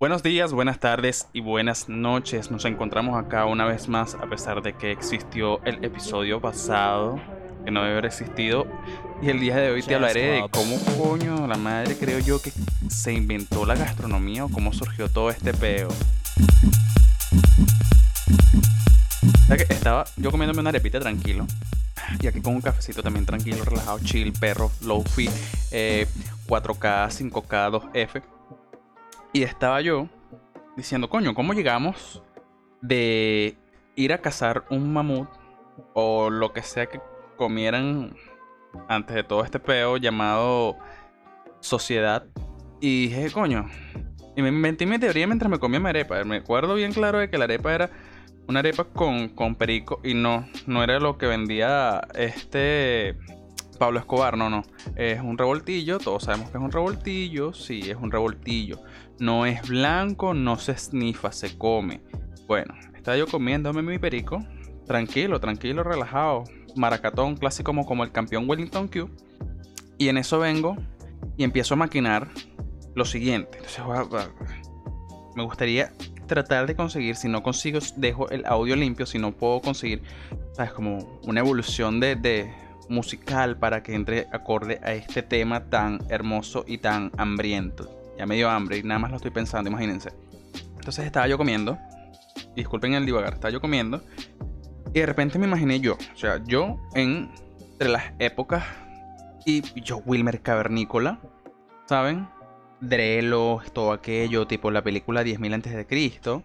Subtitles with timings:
[0.00, 2.50] Buenos días, buenas tardes y buenas noches.
[2.50, 7.20] Nos encontramos acá una vez más a pesar de que existió el episodio pasado
[7.66, 8.66] que no debe haber existido.
[9.20, 12.50] Y el día de hoy te hablaré de cómo coño la madre creo yo que
[12.88, 15.90] se inventó la gastronomía o cómo surgió todo este peo.
[19.68, 21.46] Estaba yo comiéndome una arepita tranquilo.
[22.18, 25.28] Y aquí con un cafecito también tranquilo, relajado, chill, perro, low fi,
[25.68, 28.39] 4K, 5K, 2F
[29.32, 30.08] y estaba yo
[30.76, 32.22] diciendo, coño, ¿cómo llegamos
[32.80, 33.56] de
[33.96, 35.28] ir a cazar un mamut
[35.94, 37.00] o lo que sea que
[37.36, 38.16] comieran
[38.88, 40.76] antes de todo este peo llamado
[41.60, 42.26] sociedad?
[42.80, 43.68] Y dije, coño,
[44.36, 46.24] y me inventé mi teoría mientras me comía mi arepa.
[46.24, 47.90] Me acuerdo bien claro de que la arepa era
[48.48, 53.16] una arepa con, con perico y no, no era lo que vendía este
[53.78, 54.62] Pablo Escobar, no, no.
[54.96, 58.78] Es un revoltillo, todos sabemos que es un revoltillo, sí, es un revoltillo.
[59.20, 62.00] No es blanco, no se snifa, se come.
[62.46, 64.42] Bueno, estaba yo comiéndome mi perico,
[64.86, 66.44] tranquilo, tranquilo, relajado.
[66.74, 69.10] Maracatón, clásico como, el campeón Wellington Q.
[69.98, 70.76] Y en eso vengo
[71.36, 72.28] y empiezo a maquinar
[72.94, 73.58] lo siguiente.
[73.58, 74.30] Entonces,
[75.36, 75.92] me gustaría
[76.26, 80.02] tratar de conseguir, si no consigo, dejo el audio limpio, si no puedo conseguir,
[80.52, 82.50] sabes, como una evolución de
[82.88, 87.99] musical para que entre acorde a este tema tan hermoso y tan hambriento.
[88.20, 90.10] Ya me dio hambre y nada más lo estoy pensando, imagínense.
[90.74, 91.78] Entonces estaba yo comiendo,
[92.54, 94.02] disculpen el divagar, estaba yo comiendo
[94.92, 97.30] y de repente me imaginé yo, o sea, yo en,
[97.72, 98.62] entre las épocas
[99.46, 101.18] y yo Wilmer Cavernícola,
[101.86, 102.28] ¿saben?
[102.82, 106.42] Drelo, todo aquello, tipo la película 10.000 antes de Cristo.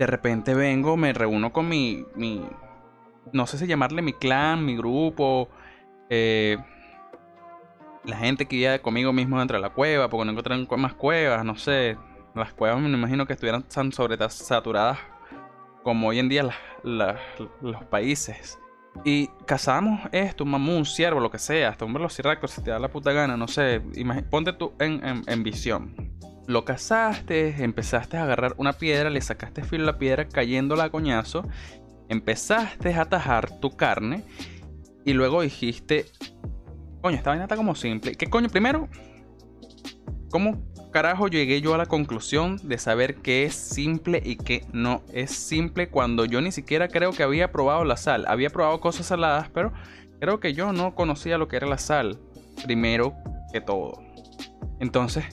[0.00, 2.44] De repente vengo, me reúno con mi, mi,
[3.32, 5.48] no sé si llamarle mi clan, mi grupo,
[6.10, 6.58] eh,
[8.04, 11.44] la gente que iba conmigo mismo dentro de la cueva, porque no encontraron más cuevas,
[11.44, 11.96] no sé.
[12.34, 14.98] Las cuevas me imagino que estuvieran tan sobresaturadas
[15.82, 16.50] como hoy en día
[16.82, 18.58] los países.
[19.04, 22.70] Y cazamos esto, un mamú, un ciervo, lo que sea, hasta un velociraptor si te
[22.70, 23.82] da la puta gana, no sé.
[24.30, 25.94] ponte tú en, visión.
[26.46, 30.90] Lo cazaste, empezaste a agarrar una piedra, le sacaste filo a la piedra cayéndola a
[30.90, 31.46] coñazo,
[32.08, 34.24] empezaste a tajar tu carne
[35.04, 36.06] y luego dijiste,
[37.04, 38.14] coño, esta vaina está como simple.
[38.14, 38.48] ¿Qué coño?
[38.48, 38.88] Primero,
[40.30, 45.02] ¿cómo carajo llegué yo a la conclusión de saber qué es simple y qué no
[45.12, 48.24] es simple cuando yo ni siquiera creo que había probado la sal?
[48.26, 49.74] Había probado cosas saladas, pero
[50.18, 52.18] creo que yo no conocía lo que era la sal,
[52.64, 53.14] primero
[53.52, 54.02] que todo.
[54.80, 55.26] Entonces,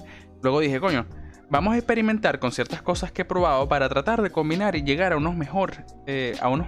[0.44, 1.06] luego dije, coño,
[1.52, 5.12] vamos a experimentar con ciertas cosas que he probado para tratar de combinar y llegar
[5.12, 6.68] a unos mejor, eh, a unos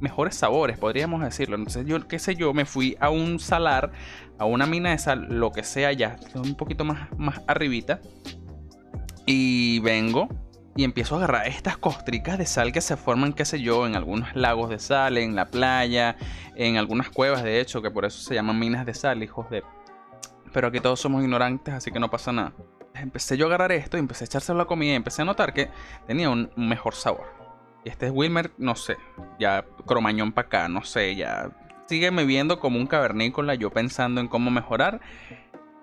[0.00, 1.54] mejores sabores, podríamos decirlo.
[1.54, 3.92] Entonces yo, qué sé yo, me fui a un salar,
[4.36, 8.00] a una mina de sal, lo que sea ya, un poquito más, más arribita.
[9.24, 10.28] Y vengo
[10.76, 13.94] y empiezo a agarrar estas costricas de sal que se forman, qué sé yo, en
[13.94, 16.16] algunos lagos de sal, en la playa,
[16.56, 19.62] en algunas cuevas, de hecho, que por eso se llaman minas de sal, hijos de...
[20.52, 22.52] Pero aquí todos somos ignorantes, así que no pasa nada
[22.94, 25.24] empecé yo a agarrar esto y empecé a echárselo a la comida y empecé a
[25.24, 25.70] notar que
[26.06, 27.26] tenía un mejor sabor.
[27.84, 28.96] Y este es Wilmer, no sé,
[29.38, 31.50] ya cromañón para acá, no sé, ya
[31.86, 35.00] sígueme viendo como un cavernícola, yo pensando en cómo mejorar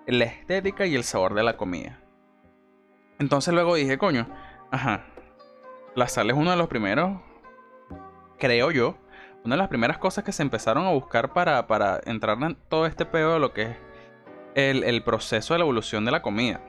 [0.06, 2.00] la estética y el sabor de la comida.
[3.18, 4.26] Entonces luego dije, coño,
[4.72, 5.04] ajá,
[5.94, 7.20] la sal es uno de los primeros,
[8.38, 8.96] creo yo,
[9.44, 12.86] una de las primeras cosas que se empezaron a buscar para, para entrar en todo
[12.86, 13.76] este pedo de lo que es
[14.54, 16.60] el, el proceso de la evolución de la comida.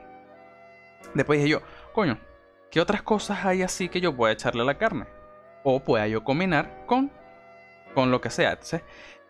[1.12, 1.60] Después dije yo,
[1.92, 2.18] coño,
[2.70, 5.06] ¿qué otras cosas hay así que yo pueda echarle a la carne?
[5.62, 7.10] O pueda yo combinar con,
[7.94, 8.52] con lo que sea.
[8.52, 8.82] Entonces,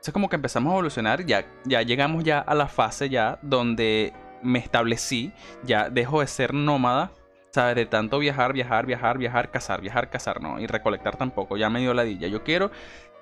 [0.08, 4.12] es como que empezamos a evolucionar, ya, ya llegamos ya a la fase ya donde
[4.42, 5.32] me establecí,
[5.62, 7.10] ya dejo de ser nómada,
[7.50, 7.76] ¿sabes?
[7.76, 11.80] De tanto viajar, viajar, viajar, viajar, cazar, viajar, cazar, no, y recolectar tampoco, ya me
[11.80, 12.28] dio ladilla.
[12.28, 12.70] Yo quiero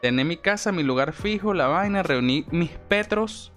[0.01, 3.53] tener mi casa, mi lugar fijo, la vaina, reuní mis petros,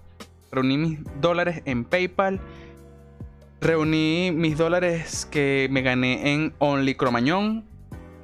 [0.52, 2.40] reuní mis dólares en PayPal
[3.60, 7.64] Reuní mis dólares que me gané en Only Cromañón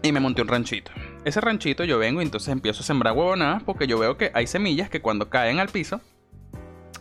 [0.03, 0.93] y me monté un ranchito.
[1.25, 4.47] Ese ranchito yo vengo y entonces empiezo a sembrar huevonadas porque yo veo que hay
[4.47, 6.01] semillas que cuando caen al piso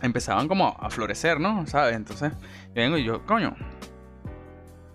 [0.00, 1.66] empezaban como a florecer, ¿no?
[1.66, 1.94] ¿Sabes?
[1.94, 2.32] Entonces
[2.68, 3.54] yo vengo y yo, coño,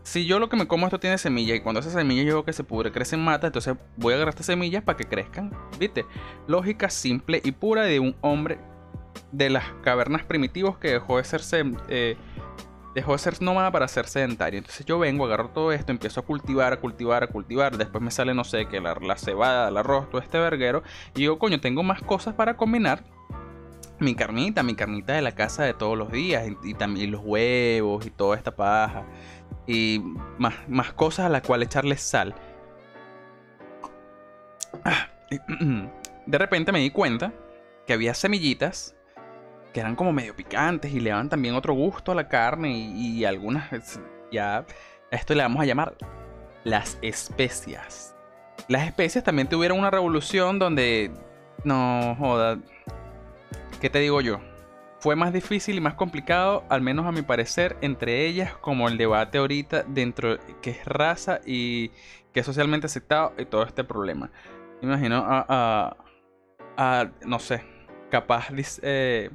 [0.04, 2.46] si yo lo que me como esto tiene semilla y cuando esa semilla yo veo
[2.46, 5.52] que se pudre, crecen mata, entonces voy a agarrar estas semillas para que crezcan.
[5.78, 6.06] ¿Viste?
[6.48, 8.58] Lógica simple y pura de un hombre
[9.32, 11.42] de las cavernas primitivos que dejó de ser
[11.90, 12.16] eh,
[12.98, 14.58] dejó de ser nómada para ser sedentario.
[14.58, 17.78] Entonces yo vengo, agarro todo esto, empiezo a cultivar, a cultivar, a cultivar.
[17.78, 20.82] Después me sale, no sé, que la, cebada, el arroz, todo este verguero.
[21.14, 23.04] Y digo, coño, tengo más cosas para combinar.
[24.00, 26.48] Mi carnita, mi carnita de la casa de todos los días.
[26.64, 29.06] Y, también los huevos y toda esta paja.
[29.68, 30.02] y
[30.40, 32.34] más, más cosas a las cuales echarle sal.
[36.26, 37.32] De repente me di cuenta
[37.86, 38.97] que había semillitas
[39.78, 43.24] que eran como medio picantes y le daban también otro gusto a la carne y,
[43.26, 43.70] algunas
[44.32, 44.66] ya
[45.12, 45.96] esto le vamos a llamar
[46.64, 48.16] las especias.
[48.68, 51.12] Las especias también tuvieron una revolución donde
[51.64, 52.58] no joda,
[53.80, 54.40] ¿qué te digo yo?
[55.00, 58.98] Fue más difícil y más complicado, al menos a mi parecer, entre ellas como el
[58.98, 61.90] debate ahorita dentro que es raza y
[62.34, 64.32] que es socialmente aceptado y todo este problema.
[64.82, 65.96] imagino a,
[66.78, 67.64] a, no sé,
[68.10, 68.48] capaz
[68.82, 69.30] eh,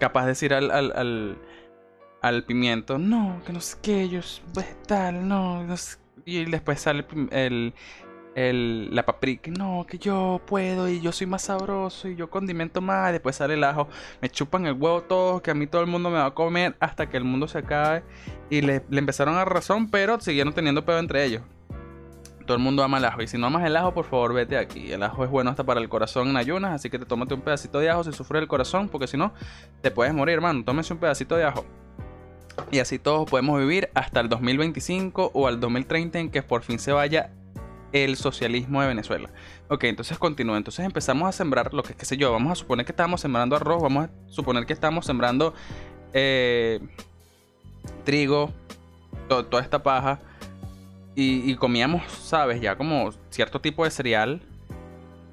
[0.00, 1.38] capaz de decir al, al,
[2.22, 5.98] al, pimiento, no, que no sé qué, ellos vegetal, no, no sé.
[6.24, 7.74] Y después sale el,
[8.34, 12.80] el, la paprika, no, que yo puedo y yo soy más sabroso y yo condimento
[12.80, 13.10] más.
[13.10, 13.88] Y después sale el ajo,
[14.20, 16.76] me chupan el huevo todos, que a mí todo el mundo me va a comer
[16.80, 18.02] hasta que el mundo se acabe.
[18.50, 21.42] Y le, le empezaron a razón, pero siguieron teniendo pedo entre ellos.
[22.46, 23.22] Todo el mundo ama el ajo.
[23.22, 24.92] Y si no amas el ajo, por favor, vete aquí.
[24.92, 26.72] El ajo es bueno hasta para el corazón en ayunas.
[26.72, 28.88] Así que te tómate un pedacito de ajo si sufre el corazón.
[28.88, 29.32] Porque si no,
[29.82, 30.64] te puedes morir, hermano.
[30.64, 31.64] Tómese un pedacito de ajo.
[32.70, 36.78] Y así todos podemos vivir hasta el 2025 o al 2030 en que por fin
[36.78, 37.30] se vaya
[37.92, 39.30] el socialismo de Venezuela.
[39.68, 40.56] Ok, entonces continúa.
[40.56, 43.56] Entonces empezamos a sembrar lo que, qué sé yo, vamos a suponer que estábamos sembrando
[43.56, 45.54] arroz, vamos a suponer que estamos sembrando
[46.12, 46.80] eh,
[48.04, 48.52] trigo,
[49.28, 50.20] toda esta paja.
[51.22, 52.62] Y, comíamos, ¿sabes?
[52.62, 54.40] Ya como cierto tipo de cereal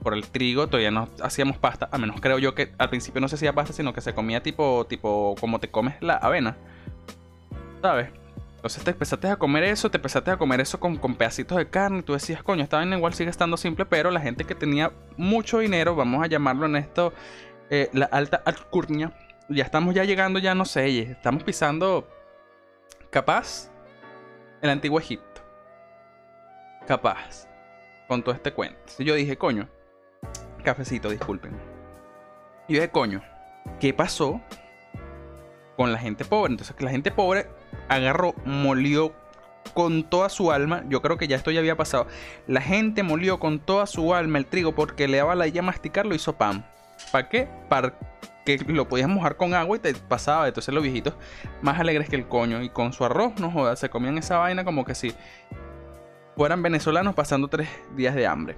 [0.03, 3.29] por el trigo, todavía no hacíamos pasta, a menos creo yo que al principio no
[3.29, 6.57] se hacía pasta, sino que se comía tipo, tipo como te comes la avena,
[7.81, 8.09] ¿sabes?
[8.57, 11.69] Entonces te empezaste a comer eso, te empezaste a comer eso con, con pedacitos de
[11.69, 14.55] carne, y tú decías, coño, esta vaina igual sigue estando simple, pero la gente que
[14.55, 17.13] tenía mucho dinero, vamos a llamarlo en esto,
[17.69, 19.13] eh, la alta alcurnia,
[19.47, 22.05] ya estamos ya llegando, ya no sé, estamos pisando
[23.09, 23.71] capaz
[24.61, 25.36] el antiguo Egipto
[26.87, 27.47] capaz
[28.07, 28.79] con todo este cuento.
[28.99, 29.67] yo dije, coño,
[30.63, 31.51] cafecito, disculpen.
[32.67, 33.21] Y yo dije, coño,
[33.79, 34.41] ¿qué pasó
[35.75, 36.51] con la gente pobre?
[36.51, 37.47] Entonces, que la gente pobre
[37.89, 39.13] agarró, molió
[39.73, 40.83] con toda su alma.
[40.87, 42.07] Yo creo que ya esto ya había pasado.
[42.47, 46.15] La gente molió con toda su alma el trigo porque le daba la idea masticarlo,
[46.15, 46.65] hizo pan.
[47.11, 47.47] ¿Para qué?
[47.69, 47.93] Para
[48.45, 50.47] que lo podías mojar con agua y te pasaba.
[50.47, 51.15] Entonces los viejitos
[51.61, 52.63] más alegres que el coño.
[52.63, 55.13] Y con su arroz, no jodas, se comían esa vaina como que si
[56.37, 58.55] fueran venezolanos pasando tres días de hambre.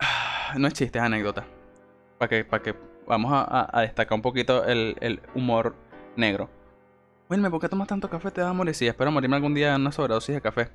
[0.56, 1.46] No es chiste, es anécdota.
[2.16, 2.74] Para que, para que
[3.06, 5.76] vamos a, destacar un poquito el, humor
[6.16, 6.48] negro.
[7.28, 8.30] Wilmer, ¿por qué tomas tanto café?
[8.30, 8.74] Te da morir.
[8.74, 10.70] Sí, espero morirme algún día en una sobredosis de café.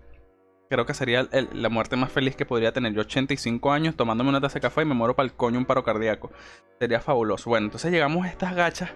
[0.70, 2.94] Creo que sería la muerte más feliz que podría tener.
[2.94, 5.66] Yo 85 años tomándome una taza de café y me muero para el coño un
[5.66, 6.32] paro cardíaco.
[6.80, 7.50] Sería fabuloso.
[7.50, 8.92] Bueno, entonces llegamos a estas gachas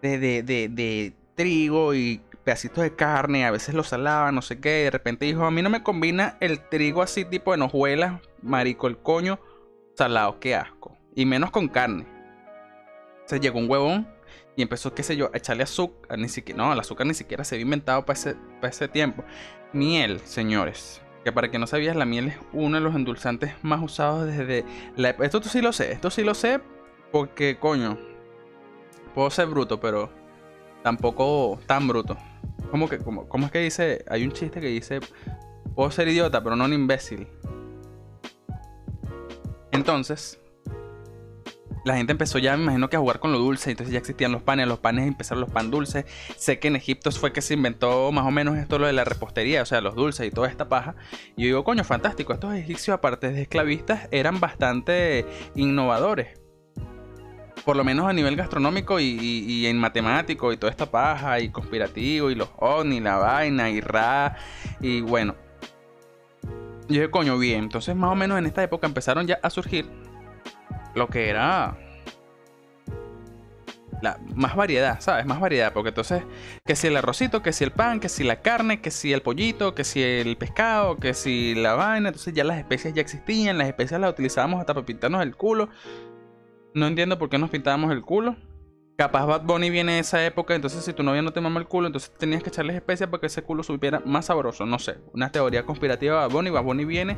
[0.00, 4.84] de, de, de trigo y pedacitos de carne, a veces lo salaba, no sé qué.
[4.84, 8.86] de repente dijo, a mí no me combina el trigo así tipo de hojuelas, marico,
[8.86, 9.38] el coño,
[9.94, 10.96] salado, qué asco.
[11.14, 12.06] Y menos con carne.
[13.26, 14.08] Se llegó un huevón
[14.56, 16.18] y empezó, qué sé yo, a echarle azúcar.
[16.18, 19.22] Ni siquiera, no, el azúcar ni siquiera se había inventado para ese, para ese tiempo.
[19.74, 21.02] Miel, señores.
[21.24, 24.64] Que para que no sabías, la miel es uno de los endulzantes más usados desde
[24.96, 25.10] la...
[25.10, 26.60] Esto sí lo sé, esto sí lo sé
[27.12, 27.98] porque, coño,
[29.14, 30.08] puedo ser bruto, pero
[30.82, 32.16] tampoco tan bruto.
[32.70, 34.04] ¿Cómo, que, cómo, es que dice?
[34.08, 35.00] Hay un chiste que dice,
[35.74, 37.26] puedo ser idiota, pero no un imbécil.
[39.72, 40.38] Entonces,
[41.84, 43.70] la gente empezó ya, me imagino que a jugar con lo dulce.
[43.70, 46.04] Entonces ya existían los panes, los panes empezaron los pan dulces.
[46.36, 49.04] Sé que en Egipto fue que se inventó más o menos esto lo de la
[49.04, 50.94] repostería, o sea, los dulces y toda esta paja.
[51.36, 52.34] Y yo digo, coño, fantástico.
[52.34, 56.37] Estos egipcios, aparte de esclavistas, eran bastante innovadores
[57.68, 62.30] por lo menos a nivel gastronómico y, en matemático y toda esta paja y conspirativo
[62.30, 64.38] y los ovnis, la vaina y ra
[64.80, 65.34] y bueno.
[66.88, 67.64] Yo dije, coño, bien.
[67.64, 69.84] Entonces más o menos en esta época empezaron ya a surgir
[70.94, 71.76] lo que era
[74.00, 75.26] la, más variedad, ¿sabes?
[75.26, 76.22] Más variedad, porque entonces,
[76.64, 79.20] que si el arrocito, que si el pan, que si la carne, que si el
[79.20, 83.58] pollito, que si el pescado, que si la vaina, entonces ya las especies ya existían,
[83.58, 85.68] las especies las utilizábamos hasta para pintarnos el culo.
[86.78, 88.36] No entiendo por qué nos pintábamos el culo.
[88.96, 91.66] Capaz Bad Bunny viene de esa época, entonces si tu novia no te mama el
[91.66, 94.64] culo, entonces tenías que echarles especias para que ese culo supiera más sabroso.
[94.64, 96.50] No sé, una teoría conspirativa de Bad Bunny.
[96.50, 97.16] Bad Bunny viene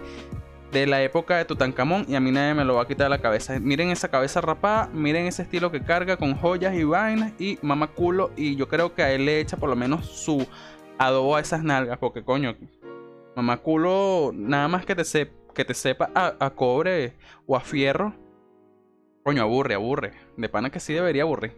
[0.73, 3.11] de la época de Tutankamón y a mí nadie me lo va a quitar de
[3.11, 3.59] la cabeza.
[3.61, 7.89] Miren esa cabeza rapada, miren ese estilo que carga con joyas y vainas y mama
[7.89, 8.31] culo.
[8.37, 10.47] Y yo creo que a él le echa por lo menos su
[10.97, 12.57] adobo a esas nalgas, porque coño,
[13.37, 15.03] mamá culo, nada más que te,
[15.55, 17.15] que te sepa a cobre
[17.47, 18.15] o a fierro
[19.31, 20.13] Coño, aburre, aburre.
[20.37, 21.53] De pana que sí debería aburrir.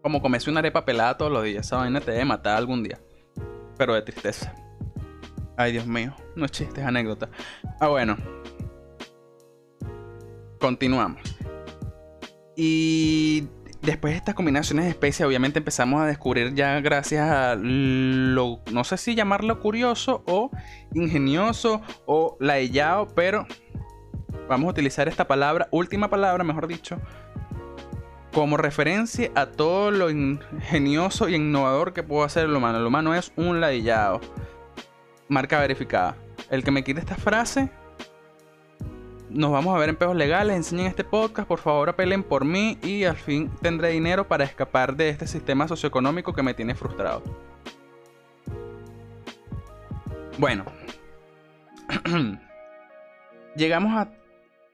[0.00, 1.66] como comerse una arepa pelada todos los días.
[1.66, 2.98] Esa vaina te debe matar algún día.
[3.76, 4.54] Pero de tristeza.
[5.58, 6.14] Ay, Dios mío.
[6.36, 7.28] No es chiste, es anécdota.
[7.80, 8.16] Ah, bueno.
[10.58, 11.20] Continuamos.
[12.56, 13.46] Y
[13.82, 18.84] después de estas combinaciones de especies, obviamente empezamos a descubrir ya gracias a lo, no
[18.84, 20.50] sé si llamarlo curioso o
[20.94, 23.46] ingenioso o laillado, pero
[24.48, 26.98] vamos a utilizar esta palabra, última palabra, mejor dicho,
[28.32, 32.78] como referencia a todo lo ingenioso y innovador que puede hacer el humano.
[32.78, 34.20] El humano es un ladillado.
[35.28, 36.16] Marca verificada.
[36.50, 37.70] El que me quite esta frase
[39.28, 42.78] nos vamos a ver en pejos legales, enseñen este podcast, por favor apelen por mí
[42.82, 47.22] y al fin tendré dinero para escapar de este sistema socioeconómico que me tiene frustrado.
[50.38, 50.64] Bueno,
[53.56, 54.10] llegamos a...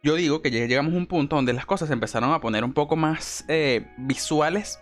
[0.04, 2.72] Yo digo que llegamos a un punto donde las cosas se empezaron a poner un
[2.72, 4.80] poco más eh, visuales,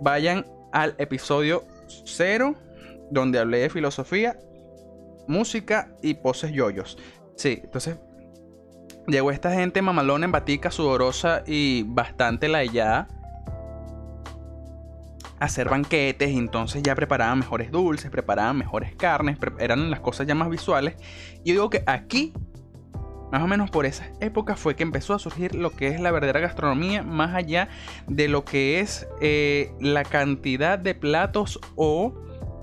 [0.00, 1.64] vayan al episodio
[2.04, 2.54] 0,
[3.10, 4.36] donde hablé de filosofía,
[5.28, 6.98] música y poses yoyos.
[7.36, 7.98] Sí, entonces
[9.06, 13.08] Llegó esta gente mamalona en batica, sudorosa y bastante laillada
[15.40, 16.30] hacer banquetes.
[16.30, 20.96] Entonces ya preparaban mejores dulces, preparaban mejores carnes, eran las cosas ya más visuales.
[21.44, 22.32] Yo digo que aquí,
[23.32, 26.10] más o menos por esa época, fue que empezó a surgir lo que es la
[26.10, 27.68] verdadera gastronomía, más allá
[28.06, 32.14] de lo que es eh, la cantidad de platos o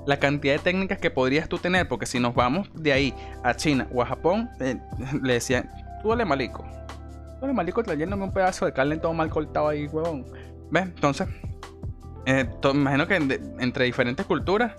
[0.07, 3.13] la cantidad de técnicas que podrías tú tener, porque si nos vamos de ahí
[3.43, 4.77] a China o a Japón, eh,
[5.21, 5.69] le decían,
[6.01, 6.65] Tú dale malico.
[7.39, 10.25] Tú malico trayéndome un pedazo de carne todo mal cortado ahí, huevón.
[10.71, 10.83] ¿Ves?
[10.83, 11.27] Entonces,
[12.25, 13.15] eh, imagino que
[13.59, 14.73] entre diferentes culturas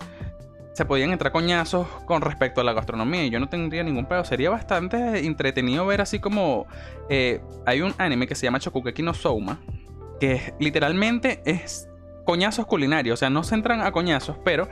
[0.73, 4.25] se podían entrar coñazos con respecto a la gastronomía y yo no tendría ningún pedo.
[4.25, 6.65] Sería bastante entretenido ver así como
[7.09, 9.59] eh, hay un anime que se llama Chokugeki no Souma,
[10.19, 11.89] que literalmente es
[12.25, 14.67] coñazos culinarios, o sea, no se entran a coñazos, pero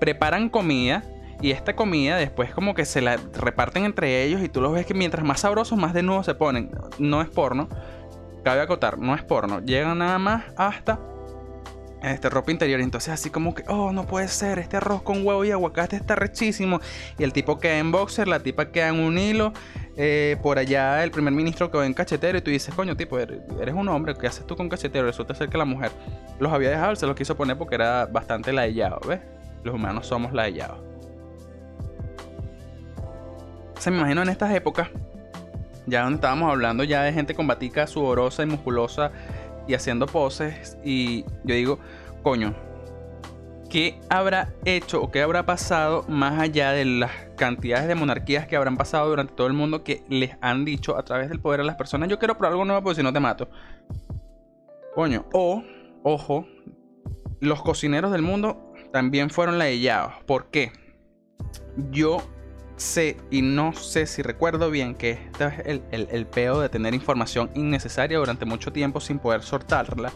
[0.00, 1.04] preparan comida
[1.40, 4.86] y esta comida después como que se la reparten entre ellos y tú los ves
[4.86, 6.70] que mientras más sabrosos, más de nuevo se ponen.
[6.98, 7.68] No es porno.
[8.42, 9.60] Cabe acotar, no es porno.
[9.60, 10.98] Llegan nada más hasta
[12.12, 12.80] este ropa interior.
[12.80, 16.14] Entonces así como que, oh, no puede ser, este arroz con huevo y aguacate está
[16.14, 16.80] rechísimo.
[17.18, 19.52] Y el tipo queda en boxer, la tipa queda en un hilo.
[19.96, 23.74] Eh, por allá el primer ministro quedó en cachetero y tú dices, coño, tipo, eres
[23.74, 25.06] un hombre, ¿qué haces tú con cachetero?
[25.06, 25.92] Resulta ser que la mujer
[26.40, 29.20] los había dejado, se los quiso poner porque era bastante laillado, ¿ves?
[29.62, 30.78] Los humanos somos laillados.
[33.78, 34.88] Se me imagino en estas épocas,
[35.86, 39.12] ya donde estábamos hablando ya de gente con batica sudorosa y musculosa
[39.66, 41.78] y haciendo poses, y yo digo,
[42.22, 42.54] coño,
[43.70, 48.56] ¿qué habrá hecho o qué habrá pasado más allá de las cantidades de monarquías que
[48.56, 51.64] habrán pasado durante todo el mundo que les han dicho a través del poder a
[51.64, 53.48] las personas, yo quiero probar algo nuevo porque si no te mato?
[54.94, 55.64] Coño, o,
[56.02, 56.46] ojo,
[57.40, 60.14] los cocineros del mundo también fueron laillados.
[60.24, 60.70] ¿Por qué?
[61.90, 62.18] Yo
[62.76, 66.68] sé y no sé si recuerdo bien que este es el, el, el, peo de
[66.68, 70.12] tener información innecesaria durante mucho tiempo sin poder soltarla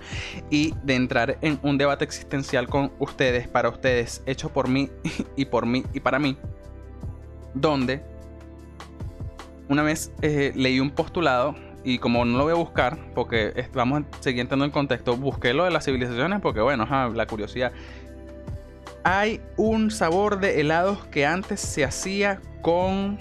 [0.51, 4.91] y de entrar en un debate existencial con ustedes, para ustedes, hecho por mí
[5.37, 6.37] y por mí y para mí,
[7.55, 8.03] donde
[9.69, 14.03] una vez eh, leí un postulado y como no lo voy a buscar, porque vamos
[14.03, 17.73] a seguir entrando en contexto, busqué lo de las civilizaciones porque bueno, la curiosidad.
[19.05, 23.19] Hay un sabor de helados que antes se hacía con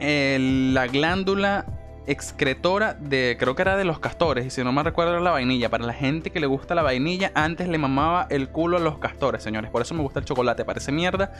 [0.00, 1.66] la glándula
[2.06, 5.30] excretora de, creo que era de los castores, y si no me recuerdo era la
[5.30, 5.68] vainilla.
[5.68, 8.98] Para la gente que le gusta la vainilla, antes le mamaba el culo a los
[8.98, 9.70] castores, señores.
[9.70, 11.32] Por eso me gusta el chocolate, parece mierda,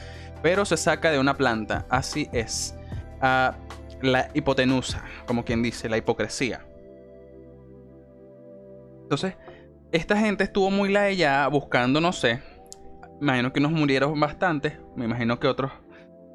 [0.43, 1.85] pero se saca de una planta.
[1.89, 2.77] Así es.
[3.21, 3.55] Ah,
[4.01, 6.65] la hipotenusa, como quien dice, la hipocresía.
[9.03, 9.35] Entonces,
[9.91, 12.41] esta gente estuvo muy la buscando, no sé,
[13.19, 14.79] imagino que unos murieron bastante.
[14.95, 15.71] Me imagino que otros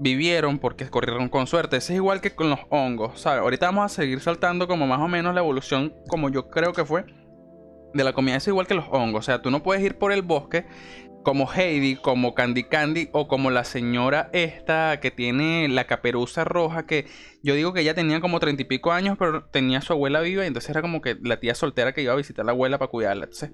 [0.04, 1.78] vivieron porque corrieron con suerte.
[1.78, 3.20] es igual que con los hongos.
[3.20, 3.40] ¿sabes?
[3.40, 6.84] Ahorita vamos a seguir saltando como más o menos la evolución como yo creo que
[6.84, 7.06] fue
[7.94, 8.36] de la comida.
[8.36, 9.20] Es igual que los hongos.
[9.20, 10.66] O sea, tú no puedes ir por el bosque
[11.24, 16.84] como Heidi, como Candy Candy o como la señora esta que tiene la caperuza roja
[16.84, 17.06] que
[17.42, 20.44] yo digo que ella tenía como treinta y pico años pero tenía su abuela viva
[20.44, 22.76] y entonces era como que la tía soltera que iba a visitar a la abuela
[22.76, 23.24] para cuidarla.
[23.24, 23.52] Entonces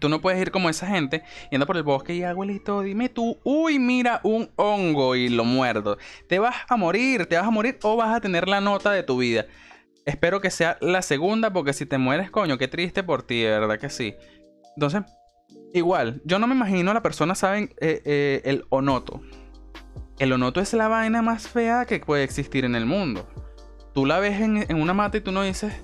[0.00, 3.38] Tú no puedes ir como esa gente yendo por el bosque y abuelito, dime tú,
[3.44, 5.98] uy, mira un hongo y lo muerdo.
[6.30, 9.02] Te vas a morir, te vas a morir o vas a tener la nota de
[9.02, 9.44] tu vida.
[10.06, 13.50] Espero que sea la segunda porque si te mueres, coño, qué triste por ti, de
[13.50, 14.14] verdad que sí.
[14.76, 15.02] Entonces,
[15.74, 17.74] igual, yo no me imagino a la persona, ¿saben?
[17.78, 19.20] Eh, eh, el onoto.
[20.18, 23.28] El onoto es la vaina más fea que puede existir en el mundo.
[23.92, 25.74] Tú la ves en, en una mata y tú no dices,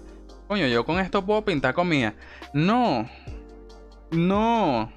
[0.47, 2.15] coño, yo con esto puedo pintar comida.
[2.55, 3.07] No,
[4.11, 4.93] no.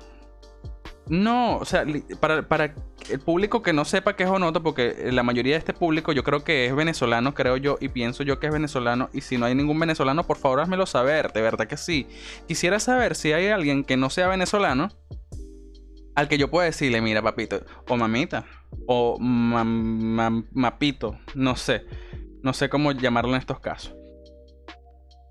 [1.08, 1.84] No, o sea,
[2.22, 2.76] para,
[3.10, 6.24] el público que no sepa qué es Onoto, porque la mayoría de este público yo
[6.24, 9.46] creo que es venezolano, creo yo, y pienso yo que es venezolano, y si no
[9.46, 12.08] hay ningún venezolano, por favor házmelo saber, de verdad que sí.
[12.48, 14.90] Quisiera saber si hay alguien que no sea venezolano,
[16.16, 18.46] al que yo pueda decirle, mira papito, o mamita,
[18.88, 21.86] o mapito, no sé,
[22.42, 23.96] no sé cómo llamarlo en estos casos.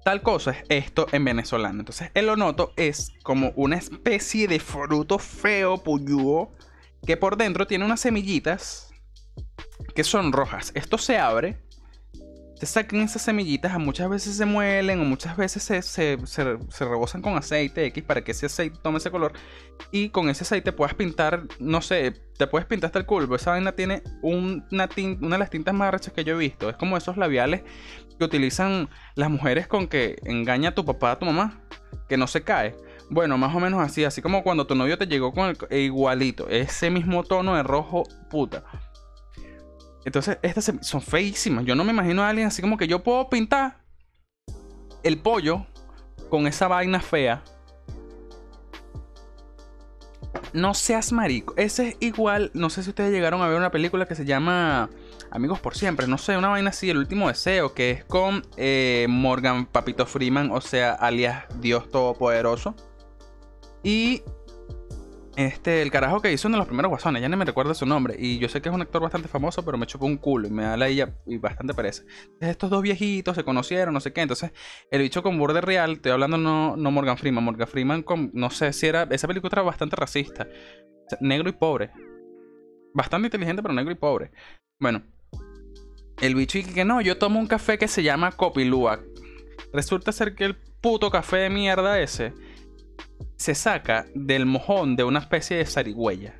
[0.04, 1.80] Tal cosa es esto en venezolano.
[1.80, 6.52] Entonces, el onoto es como una especie de fruto feo, puyúo,
[7.06, 8.90] que por dentro tiene unas semillitas
[9.94, 10.72] que son rojas.
[10.74, 11.58] Esto se abre,
[12.60, 17.22] se sacan esas semillitas, muchas veces se muelen o muchas veces se, se, se, rebosan
[17.22, 19.32] con aceite X para que ese aceite tome ese color.
[19.90, 23.34] Y con ese aceite puedas pintar, no sé, te puedes pintar hasta el culo.
[23.34, 26.68] Esa vaina tiene una, una de las tintas más rechas que yo he visto.
[26.68, 27.62] Es como esos labiales
[28.20, 31.62] que utilizan las mujeres con que engaña a tu papá a tu mamá,
[32.06, 32.76] que no se cae.
[33.08, 36.46] Bueno, más o menos así, así como cuando tu novio te llegó con el igualito,
[36.48, 38.62] ese mismo tono de rojo puta.
[40.04, 41.64] Entonces, estas son feísimas.
[41.64, 43.80] Yo no me imagino a alguien así como que yo puedo pintar
[45.02, 45.66] el pollo
[46.28, 47.42] con esa vaina fea.
[50.52, 51.54] No seas marico.
[51.56, 52.50] Ese es igual.
[52.52, 54.90] No sé si ustedes llegaron a ver una película que se llama
[55.32, 59.06] Amigos por siempre, no sé, una vaina así, el último deseo, que es con eh,
[59.08, 62.74] Morgan Papito Freeman, o sea, alias Dios Todopoderoso.
[63.84, 64.22] Y
[65.36, 67.86] este, el carajo que hizo uno de los primeros guasones, ya no me recuerdo su
[67.86, 68.16] nombre.
[68.18, 70.50] Y yo sé que es un actor bastante famoso, pero me chocó un culo y
[70.50, 72.02] me da la ella y bastante pereza.
[72.02, 74.22] Entonces, estos dos viejitos se conocieron, no sé qué.
[74.22, 74.52] Entonces,
[74.90, 78.50] el bicho con borde real, estoy hablando no, no Morgan Freeman, Morgan Freeman con, no
[78.50, 80.48] sé si era, esa película era bastante racista.
[81.20, 81.90] negro y pobre.
[82.92, 84.32] Bastante inteligente, pero negro y pobre.
[84.80, 85.02] Bueno,
[86.20, 89.00] el bicho y que no, yo tomo un café que se llama Copilúa.
[89.72, 92.32] Resulta ser que el puto café de mierda ese
[93.36, 96.34] se saca del mojón de una especie de zarigüeya.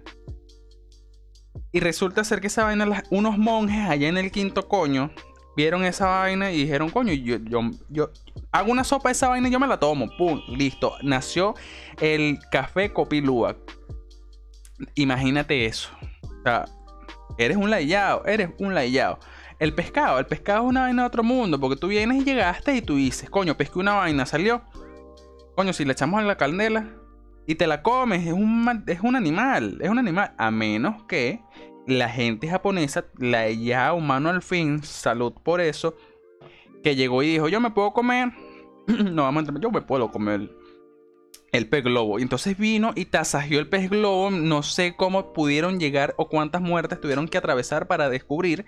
[1.73, 5.13] Y resulta ser que esa vaina, unos monjes allá en el quinto coño,
[5.57, 8.11] vieron esa vaina y dijeron, coño, yo, yo, yo
[8.51, 10.09] hago una sopa de esa vaina y yo me la tomo.
[10.19, 10.95] Pum, listo.
[11.03, 11.55] Nació
[12.01, 13.57] el café Copilúa.
[14.95, 15.91] Imagínate eso.
[16.23, 16.65] O sea,
[17.39, 19.19] eres un layado, eres un layado.
[19.61, 22.75] El pescado, el pescado es una vaina de otro mundo, porque tú vienes y llegaste
[22.75, 24.63] y tú dices, coño, pesqué una vaina, salió.
[25.55, 26.89] Coño, si le echamos a la candela
[27.47, 30.33] y te la comes, es un, es un animal, es un animal.
[30.39, 31.43] A menos que
[31.87, 35.95] la gente japonesa, la ya humano al fin, salud por eso,
[36.83, 38.33] que llegó y dijo, yo me puedo comer,
[38.87, 40.51] no vamos a yo me puedo comer
[41.53, 42.19] el pez globo.
[42.19, 44.31] Y entonces vino y tasajeó el pez globo.
[44.31, 48.65] No sé cómo pudieron llegar o cuántas muertes tuvieron que atravesar para descubrir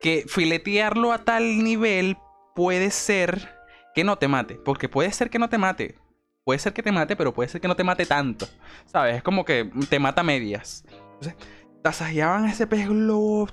[0.00, 2.16] que filetearlo a tal nivel
[2.54, 3.48] puede ser
[3.94, 4.54] que no te mate.
[4.54, 5.96] Porque puede ser que no te mate.
[6.44, 8.48] Puede ser que te mate, pero puede ser que no te mate tanto.
[8.86, 9.16] ¿Sabes?
[9.16, 10.84] Es como que te mata medias.
[11.14, 11.34] Entonces,
[11.82, 13.46] tasajeaban ese pez globo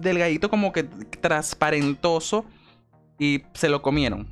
[0.00, 2.44] delgadito, como que transparentoso.
[3.18, 4.28] Y se lo comieron.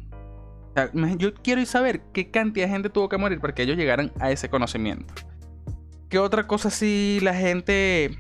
[1.17, 4.31] yo quiero saber qué cantidad de gente tuvo que morir para que ellos llegaran a
[4.31, 5.13] ese conocimiento.
[6.09, 8.17] ¿Qué otra cosa si la gente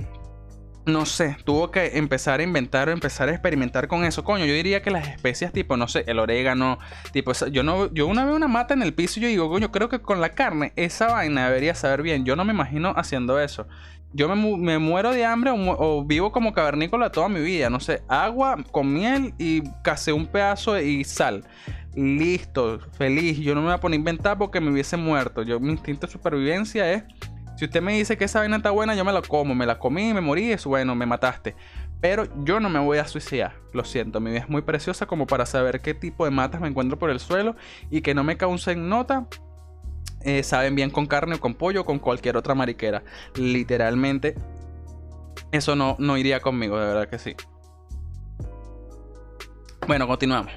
[0.86, 4.22] no sé, tuvo que empezar a inventar o empezar a experimentar con eso.
[4.22, 6.78] Coño, yo diría que las especias tipo, no sé, el orégano,
[7.12, 9.72] tipo, yo no, yo una vez una mata en el piso y yo digo, coño,
[9.72, 12.24] creo que con la carne esa vaina debería saber bien.
[12.24, 13.66] Yo no me imagino haciendo eso.
[14.12, 17.68] Yo me, muero de hambre o, vivo como cavernícola toda mi vida.
[17.68, 21.44] No sé, agua con miel y casi un pedazo y sal.
[21.96, 23.38] Listo, feliz.
[23.38, 25.42] Yo no me voy a poner a inventar porque me hubiese muerto.
[25.42, 27.02] Yo, mi instinto de supervivencia es
[27.56, 29.54] si usted me dice que esa vaina está buena, yo me la como.
[29.54, 31.56] Me la comí, me morí, es bueno, me mataste.
[32.00, 33.54] Pero yo no me voy a suicidar.
[33.72, 36.68] Lo siento, mi vida es muy preciosa como para saber qué tipo de matas me
[36.68, 37.56] encuentro por el suelo
[37.90, 39.26] y que no me causen nota
[40.26, 43.04] eh, saben bien con carne o con pollo o con cualquier otra mariquera.
[43.36, 44.34] Literalmente,
[45.52, 47.36] eso no, no iría conmigo, de verdad que sí.
[49.86, 50.52] Bueno, continuamos.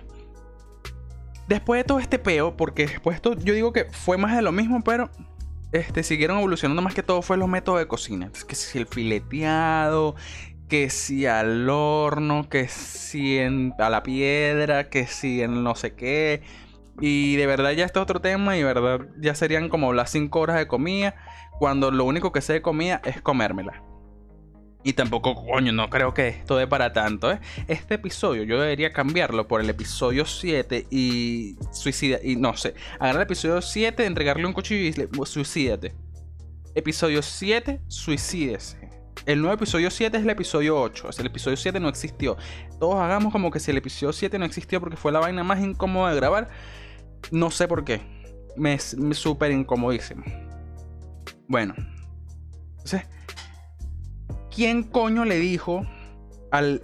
[1.48, 4.52] Después de todo este peo, porque después esto yo digo que fue más de lo
[4.52, 5.10] mismo, pero
[5.72, 8.32] este, siguieron evolucionando más que todo fue los métodos de cocina.
[8.48, 10.16] que si el fileteado,
[10.68, 15.96] que si al horno, que si en, a la piedra, que si en no sé
[15.96, 16.42] qué.
[17.02, 20.12] Y de verdad ya este es otro tema y de verdad ya serían como las
[20.12, 21.16] 5 horas de comida,
[21.60, 23.89] cuando lo único que sé de comida es comérmela.
[24.82, 27.40] Y tampoco, coño, no creo que esto dé para tanto, ¿eh?
[27.68, 32.20] Este episodio yo debería cambiarlo por el episodio 7 y suicida.
[32.24, 35.96] Y no sé, agarrar el episodio 7, entregarle un cuchillo y decirle, suicídate.
[36.76, 38.90] Episodio 7, suicídese.
[39.26, 41.10] El nuevo episodio 7 es el episodio 8.
[41.20, 42.38] el episodio 7 no existió.
[42.80, 45.60] Todos hagamos como que si el episodio 7 no existió porque fue la vaina más
[45.60, 46.48] incómoda de grabar.
[47.32, 48.00] No sé por qué.
[48.56, 50.24] Me es súper incomodísimo.
[51.50, 51.76] Bueno.
[52.72, 53.04] Entonces
[54.60, 55.86] ¿Quién coño le dijo
[56.52, 56.82] al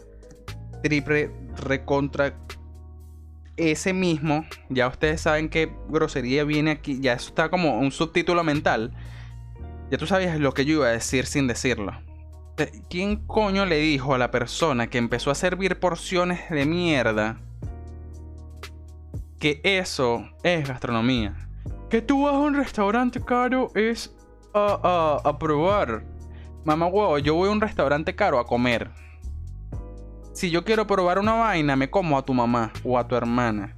[0.82, 2.34] triple recontra
[3.58, 4.46] ese mismo?
[4.70, 8.94] Ya ustedes saben que grosería viene aquí, ya eso está como un subtítulo mental.
[9.92, 11.92] Ya tú sabías lo que yo iba a decir sin decirlo.
[12.90, 17.42] ¿Quién coño le dijo a la persona que empezó a servir porciones de mierda
[19.38, 21.50] que eso es gastronomía?
[21.90, 24.16] Que tú vas a un restaurante caro es
[24.54, 26.14] a, a, a probar
[26.65, 28.89] mamá huevo, yo voy a un restaurante caro a comer.
[30.34, 33.78] Si yo quiero probar una vaina, me como a tu mamá o a tu hermana.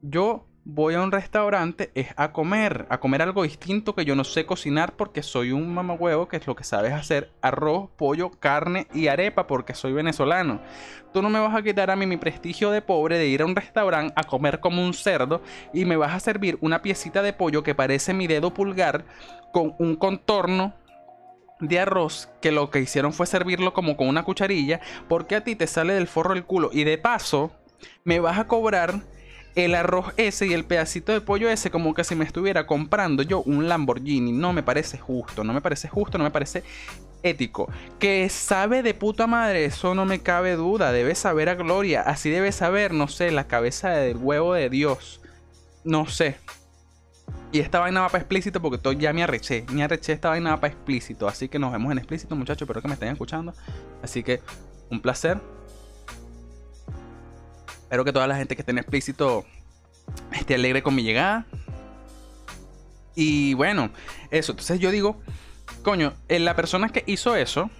[0.00, 4.24] Yo voy a un restaurante es a comer, a comer algo distinto que yo no
[4.24, 8.86] sé cocinar porque soy un huevo que es lo que sabes hacer arroz, pollo, carne
[8.94, 10.60] y arepa porque soy venezolano.
[11.12, 13.46] Tú no me vas a quitar a mí mi prestigio de pobre de ir a
[13.46, 15.42] un restaurante a comer como un cerdo
[15.74, 19.04] y me vas a servir una piecita de pollo que parece mi dedo pulgar
[19.52, 20.74] con un contorno
[21.62, 25.56] de arroz que lo que hicieron fue servirlo como con una cucharilla porque a ti
[25.56, 27.52] te sale del forro el culo y de paso
[28.04, 29.00] me vas a cobrar
[29.54, 33.22] el arroz ese y el pedacito de pollo ese como que si me estuviera comprando
[33.22, 34.32] yo un Lamborghini.
[34.32, 36.62] No me parece justo, no me parece justo, no me parece
[37.22, 37.70] ético.
[37.98, 40.92] Que sabe de puta madre, eso no me cabe duda.
[40.92, 42.02] Debe saber a gloria.
[42.02, 45.20] Así debe saber, no sé, la cabeza del huevo de Dios.
[45.84, 46.36] No sé.
[47.52, 49.66] Y esta vaina va para explícito porque todo ya me arreché.
[49.70, 51.28] Me arreché esta vaina va para explícito.
[51.28, 52.62] Así que nos vemos en explícito, muchachos.
[52.62, 53.52] Espero que me estén escuchando.
[54.02, 54.40] Así que
[54.90, 55.38] un placer.
[57.82, 59.44] Espero que toda la gente que esté en explícito
[60.32, 61.44] esté alegre con mi llegada.
[63.14, 63.90] Y bueno,
[64.30, 64.52] eso.
[64.52, 65.20] Entonces yo digo,
[65.82, 67.70] coño, la persona que hizo eso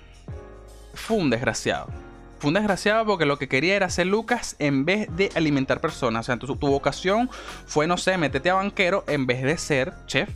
[0.92, 2.01] fue un desgraciado
[2.42, 6.22] fue un desgraciado porque lo que quería era ser Lucas en vez de alimentar personas.
[6.22, 7.30] O sea, tu, tu vocación
[7.66, 10.28] fue, no sé, meterte a banquero en vez de ser chef.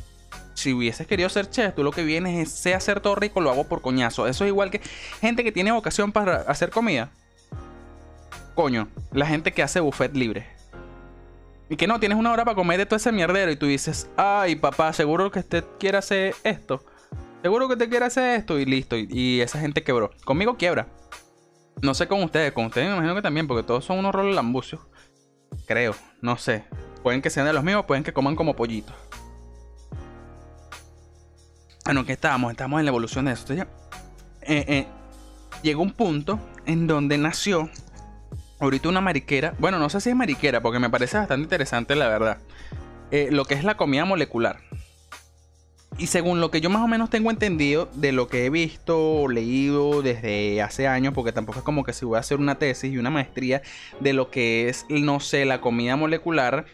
[0.54, 3.50] Si hubieses querido ser chef, tú lo que vienes es, sé hacer todo rico, lo
[3.50, 4.28] hago por coñazo.
[4.28, 4.80] Eso es igual que
[5.20, 7.10] gente que tiene vocación para hacer comida.
[8.54, 10.46] Coño, la gente que hace buffet libre.
[11.68, 14.08] Y que no, tienes una hora para comer de todo ese mierdero y tú dices,
[14.16, 16.84] ay papá, seguro que usted quiere hacer esto.
[17.42, 18.96] Seguro que te quiere hacer esto y listo.
[18.96, 20.12] Y, y esa gente quebró.
[20.24, 20.86] Conmigo quiebra.
[21.82, 24.34] No sé con ustedes, con ustedes me imagino que también, porque todos son unos roles
[24.34, 24.80] lambucios.
[25.66, 26.64] Creo, no sé.
[27.02, 28.94] Pueden que sean de los mismos, pueden que coman como pollitos.
[31.84, 32.50] Bueno, ¿qué estábamos?
[32.50, 33.52] Estamos en la evolución de eso.
[33.52, 33.66] eh,
[34.42, 34.86] eh,
[35.62, 37.70] llegó un punto en donde nació
[38.58, 39.54] ahorita una mariquera.
[39.58, 42.38] Bueno, no sé si es mariquera, porque me parece bastante interesante, la verdad.
[43.10, 44.60] Eh, lo que es la comida molecular.
[45.98, 48.98] Y según lo que yo más o menos tengo entendido de lo que he visto
[48.98, 52.58] o leído desde hace años, porque tampoco es como que si voy a hacer una
[52.58, 53.62] tesis y una maestría
[54.00, 56.66] de lo que es, no sé, la comida molecular,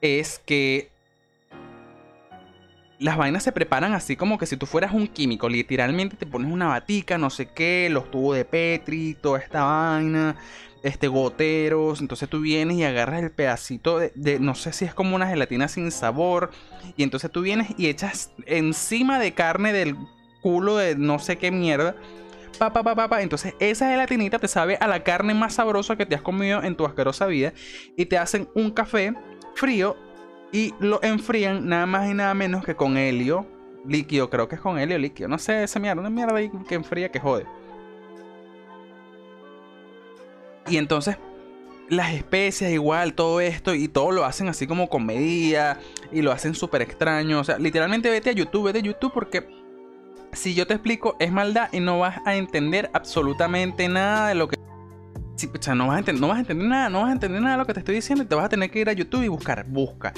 [0.00, 0.90] es que
[2.98, 6.50] las vainas se preparan así como que si tú fueras un químico, literalmente te pones
[6.50, 10.36] una batica, no sé qué, los tubos de Petri, toda esta vaina,
[10.84, 12.00] este, goteros.
[12.00, 15.66] Entonces tú vienes y agarras el pedacito de, no sé si es como una gelatina
[15.66, 16.50] sin sabor.
[16.96, 19.96] Y entonces tú vienes y echas encima de carne del
[20.42, 21.96] culo de no sé qué mierda.
[22.58, 26.06] Pa, pa, pa, pa, Entonces esa gelatinita te sabe a la carne más sabrosa que
[26.06, 27.54] te has comido en tu asquerosa vida.
[27.96, 29.14] Y te hacen un café
[29.54, 29.96] frío
[30.52, 33.46] y lo enfrían nada más y nada menos que con helio
[33.88, 34.28] líquido.
[34.28, 35.30] Creo que es con helio líquido.
[35.30, 37.46] No sé, esa mierda, una mierda que enfría que jode.
[40.68, 41.16] Y entonces
[41.88, 45.78] las especias igual, todo esto y todo lo hacen así como con medida
[46.12, 47.40] y lo hacen súper extraño.
[47.40, 49.46] O sea, literalmente vete a YouTube, vete a YouTube porque
[50.32, 54.48] si yo te explico es maldad y no vas a entender absolutamente nada de lo
[54.48, 54.56] que...
[54.56, 57.54] o sea, no vas, a no vas a entender nada, no vas a entender nada
[57.54, 59.22] de lo que te estoy diciendo y te vas a tener que ir a YouTube
[59.22, 60.12] y buscar, busca.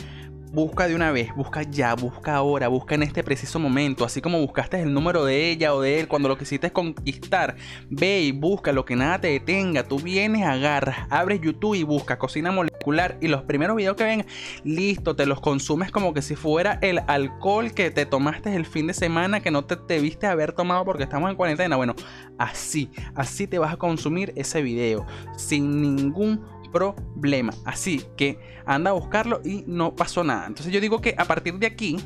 [0.57, 4.41] Busca de una vez, busca ya, busca ahora, busca en este preciso momento, así como
[4.41, 7.57] buscaste el número de ella o de él cuando lo quisiste conquistar.
[7.91, 9.83] Ve y busca lo que nada te detenga.
[9.87, 14.27] Tú vienes, agarras, abres YouTube y busca cocina molecular y los primeros videos que ven,
[14.65, 18.87] listo, te los consumes como que si fuera el alcohol que te tomaste el fin
[18.87, 21.77] de semana que no te debiste haber tomado porque estamos en cuarentena.
[21.77, 21.95] Bueno,
[22.39, 25.05] así, así te vas a consumir ese video
[25.37, 27.53] sin ningún problema.
[27.65, 30.47] Así que anda a buscarlo y no pasó nada.
[30.47, 31.99] Entonces yo digo que a partir de aquí,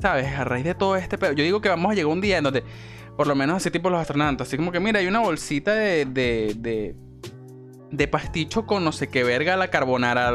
[0.00, 0.26] ¿sabes?
[0.26, 2.44] A raíz de todo este pedo, yo digo que vamos a llegar un día en
[2.44, 2.64] donde,
[3.16, 6.04] por lo menos así tipo los astronautas, así como que mira, hay una bolsita de,
[6.04, 6.94] de,
[7.90, 10.32] de, pasticho con no sé qué verga la carbonara.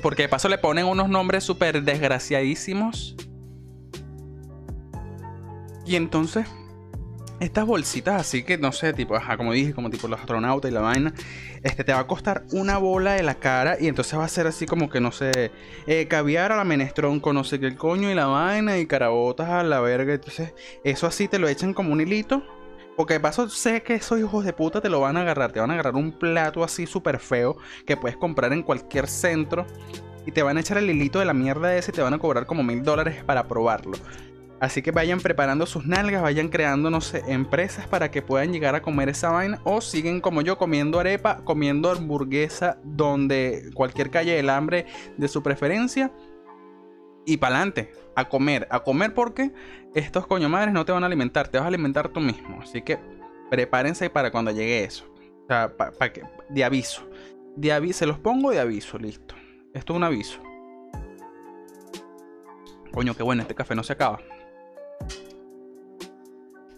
[0.00, 3.16] Porque de paso le ponen unos nombres súper desgraciadísimos.
[5.84, 6.46] Y entonces
[7.42, 10.74] estas bolsitas así que no sé, tipo, ajá, como dije, como tipo los astronautas y
[10.74, 11.12] la vaina,
[11.62, 14.46] este te va a costar una bola de la cara y entonces va a ser
[14.46, 15.52] así como que no sé,
[15.86, 18.86] eh, caviar a la menestrón con no sé qué el coño y la vaina y
[18.86, 20.52] carabotas a la verga, entonces
[20.84, 22.42] eso así te lo echan como un hilito.
[22.94, 25.50] Porque de paso sé que esos hijos de puta te lo van a agarrar.
[25.50, 29.66] Te van a agarrar un plato así súper feo que puedes comprar en cualquier centro.
[30.26, 32.18] Y te van a echar el hilito de la mierda ese y te van a
[32.18, 33.96] cobrar como mil dólares para probarlo.
[34.62, 38.76] Así que vayan preparando sus nalgas, vayan creando, no sé, empresas para que puedan llegar
[38.76, 39.60] a comer esa vaina.
[39.64, 45.42] O siguen como yo comiendo arepa, comiendo hamburguesa, donde cualquier calle del hambre de su
[45.42, 46.12] preferencia.
[47.26, 49.50] Y para adelante, a comer, a comer porque
[49.96, 52.60] estos coño madres no te van a alimentar, te vas a alimentar tú mismo.
[52.62, 53.00] Así que
[53.50, 55.12] prepárense para cuando llegue eso.
[55.42, 55.74] O sea,
[56.12, 57.02] que, de aviso.
[57.56, 59.34] De aviso, se los pongo de aviso, listo.
[59.74, 60.40] Esto es un aviso.
[62.92, 64.20] Coño, qué bueno, este café no se acaba.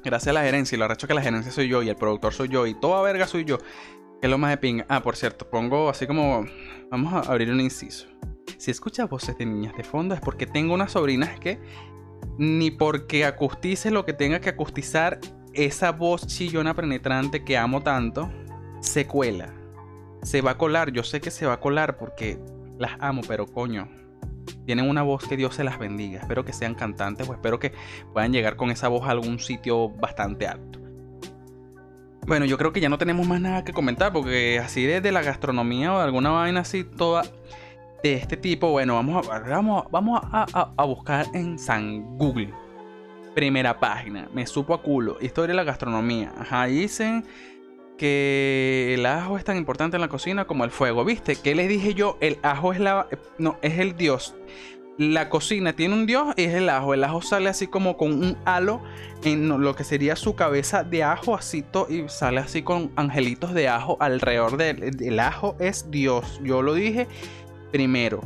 [0.05, 2.35] Gracias a la gerencia, y lo arrecho que la gerencia soy yo y el productor
[2.35, 3.59] soy yo y toda verga soy yo.
[3.59, 4.85] Que es lo más de pinga.
[4.89, 6.47] Ah, por cierto, pongo así como.
[6.91, 8.07] Vamos a abrir un inciso.
[8.59, 11.59] Si escuchas voces de niñas de fondo es porque tengo unas sobrinas que
[12.39, 15.19] ni porque acustice lo que tenga que acustizar
[15.55, 18.31] esa voz chillona penetrante que amo tanto,
[18.81, 19.55] se cuela.
[20.23, 22.39] Se va a colar, yo sé que se va a colar porque
[22.79, 23.89] las amo, pero coño,
[24.67, 26.21] tienen una voz que Dios se las bendiga.
[26.21, 27.73] Espero que sean cantantes o espero que
[28.13, 30.81] puedan llegar con esa voz a algún sitio bastante alto.
[32.27, 35.23] Bueno, yo creo que ya no tenemos más nada que comentar porque así desde la
[35.23, 37.23] gastronomía o alguna vaina así toda
[38.03, 42.53] de este tipo, bueno, vamos a, vamos, vamos a, buscar en San Google.
[43.35, 46.33] Primera página, me supo a culo, historia de la gastronomía.
[46.39, 47.25] Ajá, dicen
[47.97, 51.05] que el ajo es tan importante en la cocina como el fuego.
[51.05, 51.37] ¿Viste?
[51.37, 52.17] ¿Qué les dije yo?
[52.21, 53.07] El ajo es la.
[53.39, 54.35] No, es el dios.
[54.97, 56.95] La cocina tiene un dios y es el ajo.
[56.95, 58.81] El ajo sale así como con un halo
[59.25, 63.69] en lo que sería su cabeza de ajo, así y sale así con angelitos de
[63.69, 65.57] ajo alrededor del el ajo.
[65.59, 66.41] Es Dios.
[66.45, 67.09] Yo lo dije
[67.73, 68.21] primero.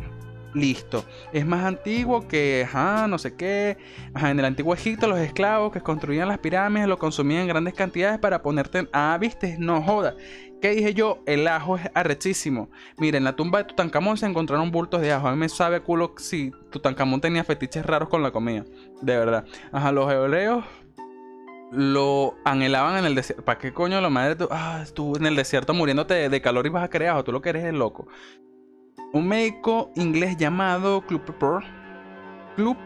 [0.55, 1.05] Listo.
[1.33, 3.77] Es más antiguo que, ajá, no sé qué.
[4.15, 7.75] Ajá, en el antiguo Egipto los esclavos que construían las pirámides lo consumían en grandes
[7.75, 8.89] cantidades para ponerte...
[8.93, 10.15] Ah, viste, no joda.
[10.61, 11.23] ¿Qué dije yo?
[11.27, 12.71] El ajo es arrechísimo.
[12.97, 15.29] Miren, en la tumba de Tutankamón se encontraron bultos de ajo.
[15.29, 18.65] A mí me sabe culo si Tutankamón tenía fetiches raros con la comida.
[19.01, 19.45] De verdad.
[19.71, 20.65] Ajá, los hebreos
[21.71, 23.45] lo anhelaban en el desierto.
[23.45, 24.49] ¿Para qué coño lo madre tú?
[24.51, 27.23] Ah, tú en el desierto muriéndote de, calor y vas a querer ajo.
[27.23, 28.09] Tú lo que eres es loco
[29.13, 31.25] un médico inglés llamado Club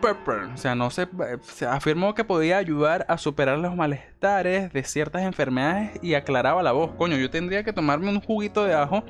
[0.00, 1.08] Pepper, o sea, no se,
[1.40, 6.72] se, afirmó que podía ayudar a superar los malestares de ciertas enfermedades y aclaraba la
[6.72, 6.92] voz.
[6.98, 9.02] Coño, yo tendría que tomarme un juguito de ajo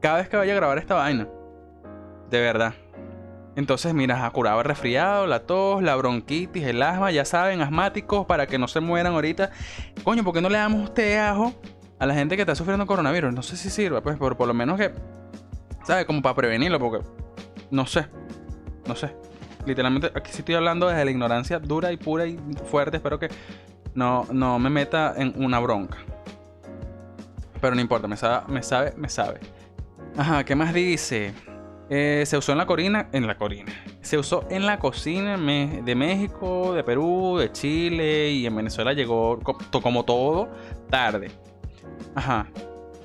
[0.00, 1.28] cada vez que vaya a grabar esta vaina.
[2.28, 2.74] De verdad.
[3.56, 8.48] Entonces, mira, curaba el resfriado, la tos, la bronquitis, el asma, ya saben, asmáticos, para
[8.48, 9.52] que no se mueran ahorita.
[10.02, 11.54] Coño, ¿por qué no le damos usted ajo
[12.00, 13.32] a la gente que está sufriendo coronavirus?
[13.32, 14.92] No sé si sirva, pues, por, por lo menos que
[15.84, 16.06] ¿Sabes?
[16.06, 17.06] Como para prevenirlo, porque
[17.70, 18.06] no sé.
[18.86, 19.14] No sé.
[19.66, 22.96] Literalmente, aquí sí estoy hablando desde la ignorancia dura y pura y fuerte.
[22.96, 23.28] Espero que
[23.94, 25.98] no, no me meta en una bronca.
[27.60, 29.40] Pero no importa, me sabe, me sabe, me sabe.
[30.16, 31.32] Ajá, ¿qué más dice?
[31.90, 33.72] Eh, se usó en la corina, en la corina.
[34.00, 39.38] Se usó en la cocina de México, de Perú, de Chile y en Venezuela llegó
[39.70, 40.48] como todo
[40.90, 41.30] tarde.
[42.14, 42.46] Ajá.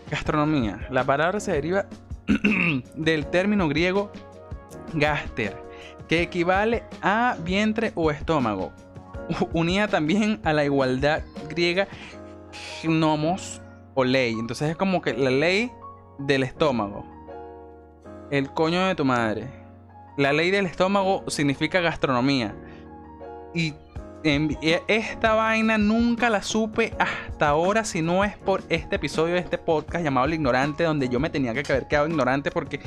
[0.09, 0.87] Gastronomía.
[0.89, 1.85] La palabra se deriva
[2.95, 4.11] del término griego
[4.93, 5.61] gaster,
[6.07, 8.71] que equivale a vientre o estómago,
[9.53, 11.87] unida también a la igualdad griega
[12.83, 13.61] nomos
[13.95, 14.33] o ley.
[14.33, 15.71] Entonces es como que la ley
[16.19, 17.05] del estómago.
[18.31, 19.47] El coño de tu madre.
[20.17, 22.55] La ley del estómago significa gastronomía.
[23.53, 23.73] Y
[24.23, 29.57] esta vaina nunca la supe hasta ahora si no es por este episodio de este
[29.57, 32.79] podcast llamado El Ignorante, donde yo me tenía que haber quedado ignorante porque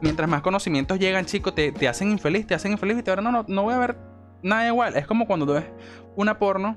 [0.00, 3.30] mientras más conocimientos llegan, chicos, te, hacen infeliz, te hacen infeliz y te ahora no,
[3.32, 3.96] no, no voy a ver
[4.42, 4.96] nada igual.
[4.96, 5.64] Es como cuando ves
[6.16, 6.76] una porno.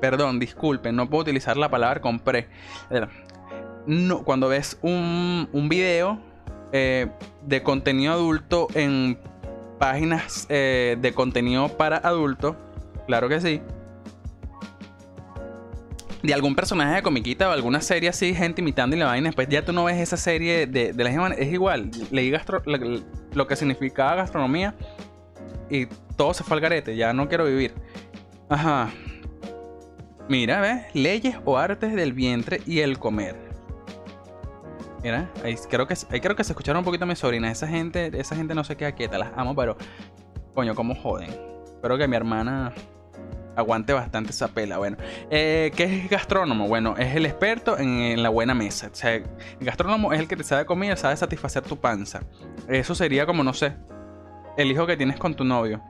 [0.00, 2.48] Perdón, disculpen, no puedo utilizar la palabra compré.
[4.24, 6.18] Cuando ves un, un video
[6.72, 7.08] eh,
[7.46, 9.18] de contenido adulto en
[9.78, 12.56] páginas eh, de contenido para adultos
[13.10, 13.60] Claro que sí.
[16.22, 19.30] De algún personaje de comiquita o alguna serie así, gente imitando y la vaina.
[19.30, 21.90] Después ya tú no ves esa serie de, de la Es igual.
[22.12, 22.62] Leí gastro,
[23.34, 24.76] lo que significaba gastronomía
[25.68, 26.94] y todo se fue al garete.
[26.94, 27.74] Ya no quiero vivir.
[28.48, 28.90] Ajá.
[30.28, 30.84] Mira, ¿ves?
[30.94, 33.34] Leyes o artes del vientre y el comer.
[35.02, 37.50] Mira, ahí creo que, ahí creo que se escucharon un poquito a mi sobrina.
[37.50, 39.76] Esa gente, esa gente no se queda quieta, las amo, pero
[40.54, 41.50] coño, cómo joden.
[41.80, 42.74] Espero que mi hermana
[43.60, 44.78] aguante bastante esa pela.
[44.78, 44.96] Bueno,
[45.30, 46.68] eh, ¿qué es gastrónomo?
[46.68, 48.88] Bueno, es el experto en, la buena mesa.
[48.92, 49.24] O sea, el
[49.60, 52.20] gastrónomo es el que te sabe comer, sabe satisfacer tu panza.
[52.68, 53.74] Eso sería como, no sé,
[54.56, 55.80] el hijo que tienes con tu novio.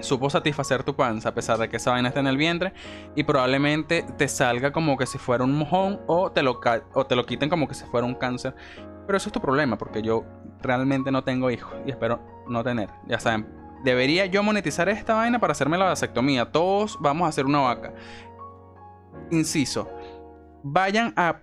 [0.00, 2.72] Supo satisfacer tu panza a pesar de que esa vaina está en el vientre
[3.14, 6.60] y probablemente te salga como que si fuera un mojón o te lo,
[6.94, 8.54] o te lo quiten como que si fuera un cáncer.
[9.06, 10.24] Pero eso es tu problema porque yo
[10.62, 12.88] realmente no tengo hijos y espero no tener.
[13.06, 13.46] Ya saben,
[13.82, 16.50] debería yo monetizar esta vaina para hacerme la vasectomía.
[16.50, 17.94] Todos vamos a hacer una vaca.
[19.30, 19.90] Inciso.
[20.62, 21.40] Vayan a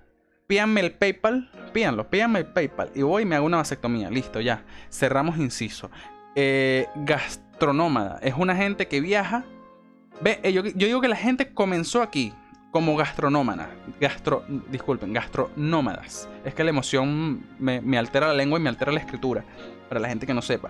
[0.47, 1.49] pídanme el PayPal.
[1.73, 2.91] Pídanlo, pídanme el PayPal.
[2.95, 4.09] Y voy y me hago una vasectomía.
[4.09, 4.63] Listo, ya.
[4.89, 5.89] Cerramos inciso.
[6.35, 8.19] Eh, gastronómada.
[8.21, 9.45] Es una gente que viaja.
[10.21, 12.33] Ve, eh, yo, digo que la gente comenzó aquí
[12.71, 13.69] como gastronómada.
[13.99, 16.29] Gastro, disculpen, gastronómadas.
[16.45, 19.43] Es que la emoción me altera la lengua y me altera la escritura.
[19.87, 20.69] Para la gente que no sepa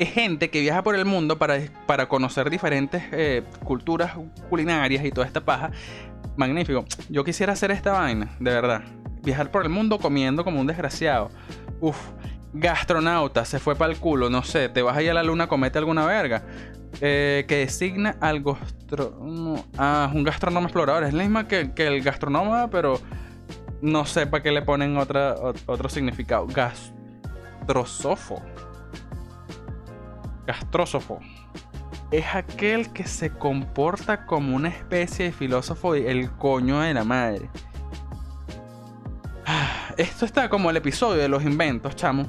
[0.00, 4.12] es gente que viaja por el mundo para, para conocer diferentes eh, culturas
[4.48, 5.70] culinarias y toda esta paja.
[6.36, 6.86] Magnífico.
[7.10, 8.82] Yo quisiera hacer esta vaina, de verdad.
[9.22, 11.30] Viajar por el mundo comiendo como un desgraciado.
[11.80, 11.98] Uf.
[12.54, 15.46] Gastronauta, se fue para el culo, no sé, te vas a ir a la luna,
[15.46, 16.42] comete alguna verga.
[17.02, 19.66] Eh, que designa al gastrónomo.
[19.76, 21.04] Ah, un gastrónomo explorador.
[21.04, 22.98] Es la misma que, el gastrónomo, pero
[23.82, 25.36] no sé para qué le ponen otra,
[25.66, 26.46] otro significado.
[26.46, 28.42] Gastrosofo
[30.50, 31.20] gastrósofo
[32.10, 37.48] es aquel que se comporta como una especie de filósofo el coño de la madre.
[39.46, 42.26] Ah, esto está como el episodio de los inventos, chamo.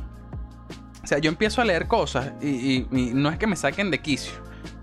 [1.04, 4.34] O sea, yo empiezo a leer cosas y, no es que me saquen de quicio.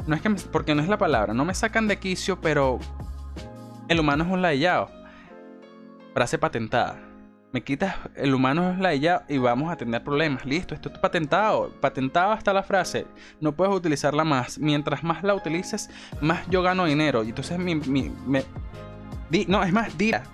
[0.07, 2.81] No es que porque no es la palabra, no me sacan de quicio, pero
[3.88, 4.90] el humano es un ladillado.
[6.12, 7.08] Frase patentada
[7.50, 10.44] me quitas el humano es la ella y vamos a tener problemas.
[10.44, 11.70] Listo, esto es patentado.
[11.80, 13.06] Patentado hasta la frase.
[13.40, 14.58] No puedes utilizarla más.
[14.58, 15.88] Mientras más la utilices,
[16.20, 17.24] más yo gano dinero.
[17.24, 18.44] Y entonces mi, me,
[19.46, 20.24] no, es más, dira.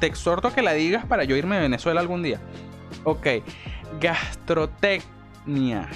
[0.00, 2.40] Te exhorto que la digas para yo irme a Venezuela algún día.
[3.04, 3.26] Ok.
[4.00, 5.88] Gastrotecnia.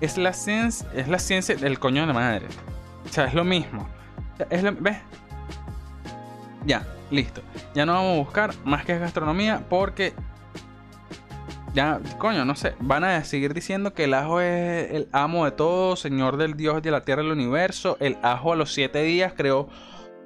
[0.00, 0.88] Es la ciencia.
[0.94, 2.46] Es la ciencia del coño de madre.
[3.04, 3.86] O sea, es lo mismo.
[4.50, 4.74] Es lo.
[6.64, 7.42] Ya, listo.
[7.74, 10.14] Ya no vamos a buscar más que gastronomía porque
[11.76, 15.50] ya, coño, no sé, van a seguir diciendo que el ajo es el amo de
[15.50, 17.98] todo, señor del Dios de la tierra y el universo.
[18.00, 19.68] El ajo a los siete días creó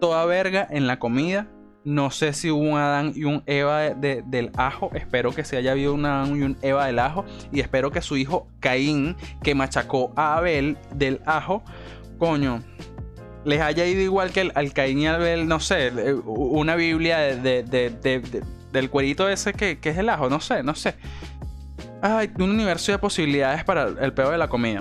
[0.00, 1.48] toda verga en la comida.
[1.82, 4.90] No sé si hubo un Adán y un Eva del ajo.
[4.94, 7.24] Espero que se haya habido un Adán y un Eva del ajo.
[7.50, 11.64] Y espero que su hijo Caín, que machacó a Abel del ajo,
[12.18, 12.62] coño,
[13.44, 15.04] les haya ido igual que el, al Caín
[15.46, 15.92] no sé,
[16.24, 20.94] una Biblia del cuerito ese que, es el ajo, no sé, no sé.
[22.02, 24.80] Ay, un universo de posibilidades para el peor de la comida.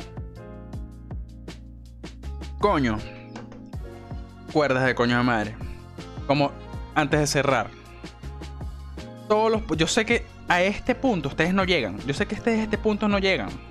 [2.60, 2.98] Coño.
[4.54, 5.56] Cuerdas de coño de madre.
[6.28, 6.52] Como
[6.95, 7.69] antes de cerrar.
[9.28, 9.78] Todos los.
[9.78, 12.00] Yo sé que a este punto ustedes no llegan.
[12.06, 13.69] Yo sé que ustedes a este punto no llegan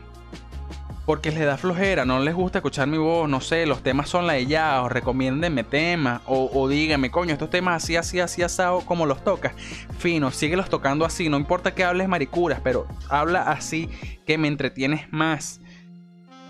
[1.09, 4.27] porque les da flojera, no les gusta escuchar mi voz, no sé, los temas son
[4.27, 9.07] la o recomiéndenme temas, o, o díganme, coño, estos temas así, así, así, asado, como
[9.07, 9.55] los tocas.
[9.99, 13.89] Fino, síguelos tocando así, no importa que hables maricuras, pero habla así
[14.27, 15.63] que me entretienes más.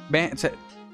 [0.08, 0.32] Ven,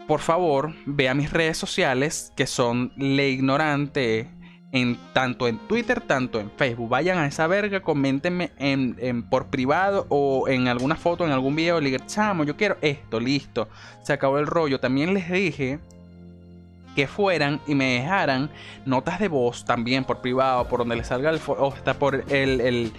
[0.07, 4.29] por favor, vea mis redes sociales, que son Le Ignorante
[4.75, 6.89] en, tanto en Twitter, tanto en Facebook.
[6.89, 11.81] Vayan a esa verga, coméntenme en, por privado o en alguna foto, en algún video.
[11.81, 13.69] Le chamo, yo quiero esto, listo.
[14.03, 14.81] Se acabó el rollo.
[14.81, 15.79] También les dije
[16.97, 18.51] que fueran y me dejaran
[18.85, 22.93] notas de voz también por privado, por donde les salga el o hasta por el,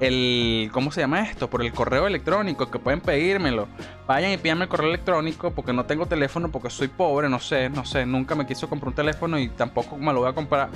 [0.00, 0.70] el.
[0.72, 1.50] ¿Cómo se llama esto?
[1.50, 3.68] Por el correo electrónico, que pueden pedírmelo.
[4.06, 7.68] Vayan y pídanme el correo electrónico porque no tengo teléfono, porque soy pobre, no sé,
[7.68, 8.06] no sé.
[8.06, 10.70] Nunca me quiso comprar un teléfono y tampoco me lo voy a comprar.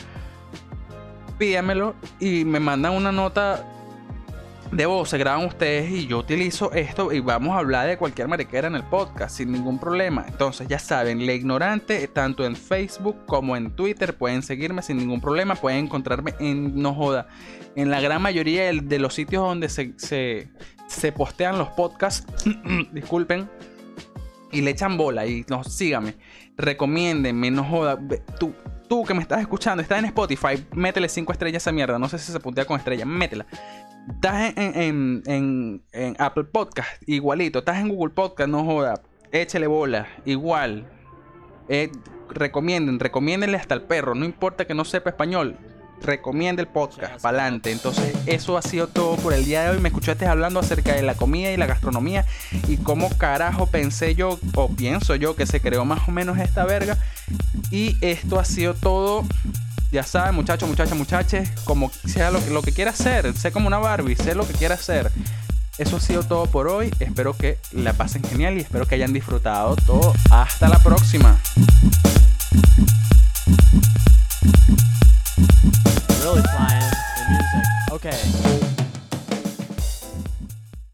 [1.39, 3.64] Pídamelo y me mandan una nota
[4.74, 8.26] de voz se graban ustedes y yo utilizo esto y vamos a hablar de cualquier
[8.26, 10.24] mariquera en el podcast sin ningún problema.
[10.26, 15.20] Entonces ya saben, Le Ignorante, tanto en Facebook como en Twitter, pueden seguirme sin ningún
[15.20, 17.28] problema, pueden encontrarme en No Joda,
[17.76, 22.26] en la gran mayoría de los sitios donde se, se, postean los podcasts,
[22.93, 23.49] disculpen,
[24.51, 26.16] y le echan bola y nos síganme,
[26.57, 27.97] recomiéndenme, No Joda,
[28.41, 28.55] tú
[28.89, 31.99] tú que me estás escuchando, estás en Spotify, métele 5 estrellas a esa mierda.
[31.99, 33.47] No sé si se puntea con estrellas, métela.
[34.09, 35.82] Estás en,
[36.18, 37.61] Apple Podcast, igualito.
[37.61, 39.01] Estás en Google Podcast, no joda.
[39.32, 40.87] Échele bola, igual.
[41.68, 41.91] Eh,
[42.30, 44.14] recomienden, recomiéndenle hasta el perro.
[44.14, 45.57] No importa que no sepa español.
[46.05, 47.72] Recomiende el podcast, para adelante.
[47.72, 49.80] Entonces, eso ha sido todo por el día de hoy.
[49.80, 52.26] Me escuchaste hablando acerca de la comida y la gastronomía
[52.68, 56.64] y cómo carajo pensé yo, o pienso yo, que se creó más o menos esta
[56.64, 56.98] verga.
[57.70, 59.24] Y esto ha sido todo
[59.90, 63.78] ya saben, muchachos, muchachas, muchaches, como sea lo, lo que quiera hacer, sé como una
[63.78, 65.12] Barbie, sé lo que quiera hacer.
[65.78, 66.92] Eso ha sido todo por hoy.
[67.00, 70.12] Espero que la pasen genial y espero que hayan disfrutado todo.
[70.30, 71.40] Hasta la próxima.
[78.07, 78.43] Okay.